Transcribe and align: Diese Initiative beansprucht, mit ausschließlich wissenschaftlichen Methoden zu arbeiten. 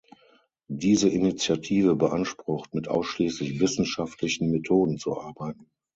Diese 0.71 1.07
Initiative 1.09 1.95
beansprucht, 1.95 2.73
mit 2.73 2.87
ausschließlich 2.87 3.59
wissenschaftlichen 3.59 4.49
Methoden 4.49 4.97
zu 4.97 5.15
arbeiten. 5.15 5.69